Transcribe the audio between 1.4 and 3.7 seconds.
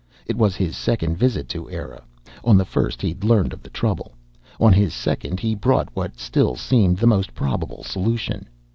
to Eire. On the first he'd learned of the